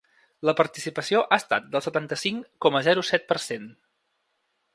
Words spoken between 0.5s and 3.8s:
participació ha estat del setanta-cinc coma zero set per cent.